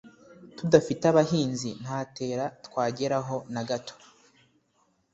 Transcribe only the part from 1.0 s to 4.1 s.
ubuhinzi ntatera twajyeraho nagato